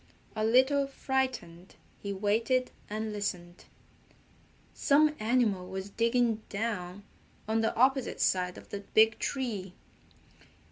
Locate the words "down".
6.49-7.03